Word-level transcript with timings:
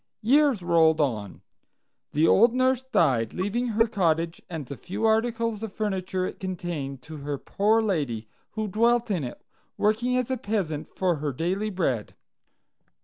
Years 0.23 0.63
rolled 0.63 0.99
on. 0.99 1.43
The 2.13 2.25
old 2.25 2.55
nurse 2.55 2.83
died, 2.83 3.35
leaving 3.35 3.67
her 3.67 3.85
cottage 3.85 4.41
and 4.49 4.65
the 4.65 4.75
few 4.75 5.05
articles 5.05 5.61
of 5.61 5.71
furniture 5.73 6.25
it 6.25 6.39
contained 6.39 7.03
to 7.03 7.17
her 7.17 7.37
poor 7.37 7.83
lady, 7.83 8.27
who 8.53 8.67
dwelt 8.67 9.11
in 9.11 9.23
it, 9.23 9.43
working 9.77 10.17
as 10.17 10.31
a 10.31 10.37
peasant 10.37 10.87
for 10.87 11.17
her 11.17 11.31
daily 11.31 11.69
bread. 11.69 12.15